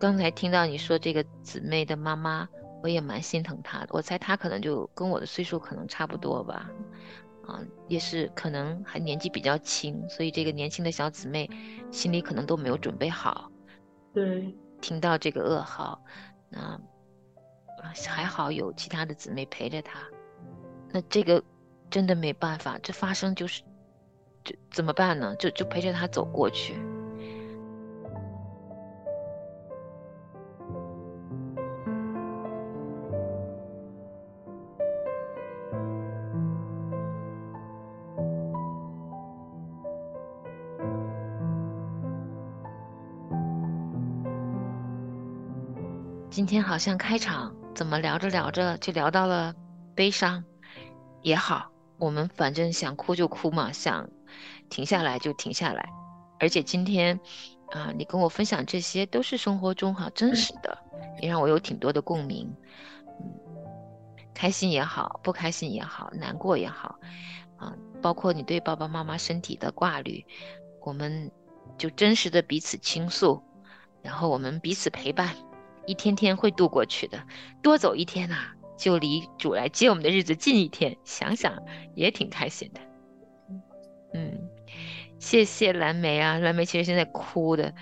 [0.00, 2.48] 刚才听到你说这个姊妹的妈妈，
[2.82, 3.90] 我也蛮心疼她的。
[3.90, 6.68] 我猜她可能就跟我的岁数可能差不多吧，
[7.46, 11.48] 啊，也是可能还年纪比较轻，所以这个年轻的小姊妹
[11.92, 13.48] 心里可能都没有准备好。
[14.12, 16.02] 对，听到这个噩耗，
[16.50, 16.80] 那
[18.08, 20.00] 还好有其他的姊妹陪着她。
[20.92, 21.42] 那这个
[21.90, 23.62] 真的没办法，这发生就是，
[24.44, 25.34] 就怎么办呢？
[25.36, 26.74] 就就陪着他走过去。
[46.30, 49.54] 今天好像开场怎么聊着聊着就聊到了
[49.94, 50.42] 悲伤，
[51.22, 54.08] 也好，我们反正想哭就哭嘛，想
[54.68, 55.88] 停下来就停下来。
[56.38, 57.18] 而且今天
[57.70, 60.76] 啊，你跟我分享这些都是生活中哈真实的，
[61.20, 62.52] 也让我有挺多的共鸣。
[63.20, 63.30] 嗯，
[64.34, 66.98] 开心也好，不开心也好，难过也好，
[67.56, 70.24] 啊，包括你对爸爸妈妈身体的挂虑，
[70.80, 71.30] 我们
[71.78, 73.40] 就真实的彼此倾诉，
[74.02, 75.34] 然后我们彼此陪伴。
[75.84, 77.20] 一天天会度过去的，
[77.60, 78.36] 多走一天呐，
[78.82, 80.96] 就离主来接我们的日子近一天。
[81.04, 81.56] 想想
[81.94, 82.80] 也挺开心的。
[84.12, 84.40] 嗯，
[85.20, 87.72] 谢谢蓝莓啊，蓝莓其实现在哭的，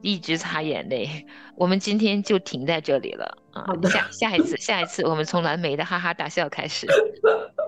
[0.00, 1.26] 一直擦眼泪。
[1.54, 6.86] 我们今天就停在这里了啊，下下一次，下一次我们从蓝莓的哈哈大笑开始。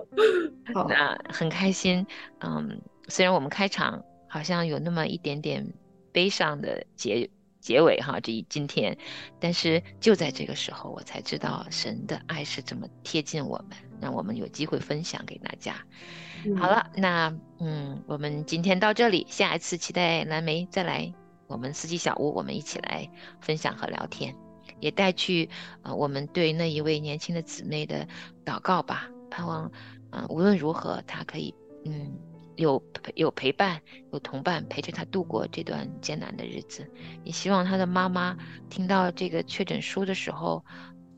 [0.89, 2.03] 那很开心，
[2.39, 5.63] 嗯，虽然我们开场好像有那么一点点
[6.11, 7.29] 悲伤的结。
[7.65, 8.95] 结尾哈，这一今天，
[9.39, 15.75] 但是就在这个时候，我才知道神的爱是这么贴近我们，让我们有机会分享给大家。
[16.59, 21.11] 好了，那嗯，我们今天到这里，下一次期待蓝莓再来
[21.47, 23.09] 我们四季小屋，我们一起来
[23.41, 24.35] 分享和聊天。
[24.79, 25.49] 也带去
[25.81, 28.07] 呃我们对那一位年轻的姊妹的
[28.45, 29.71] 祷告吧，盼望
[30.11, 31.51] 嗯、呃无论如何她可以
[31.83, 32.13] 嗯
[32.55, 33.81] 有陪有陪伴
[34.11, 36.89] 有同伴陪着他度过这段艰难的日子，
[37.23, 38.35] 也希望他的妈妈
[38.69, 40.63] 听到这个确诊书的时候，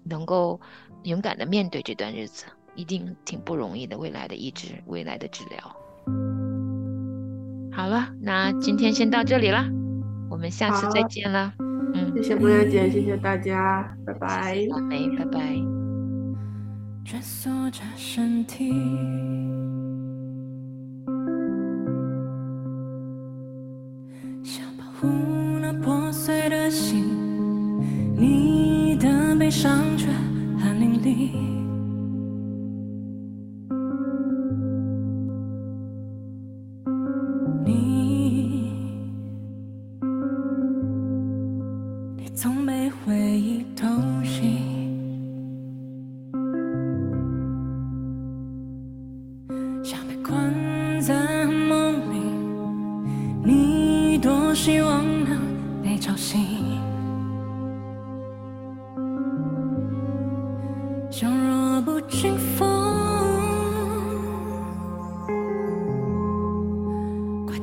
[0.04, 0.60] 能够
[1.04, 5.60] 勇敢的面对这段日子，一定挺不容易的，未来的医治，未来的治疗。
[7.72, 9.64] 好了，那今天先到这里了，
[10.30, 11.54] 我们下次再见了。
[11.94, 14.56] 嗯，谢谢姑娘姐，谢谢大家，拜拜。
[14.56, 15.40] 谢谢小梅，拜拜。
[17.06, 18.74] 蜷缩着身体，
[25.62, 27.04] 那破碎的心，
[28.18, 30.08] 你的悲伤却
[30.60, 31.67] 很淋漓。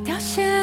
[0.03, 0.54] 凋谢